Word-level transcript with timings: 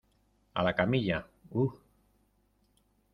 a 0.55 0.63
la 0.63 0.73
camilla.¡ 0.73 1.27
uh! 1.51 1.71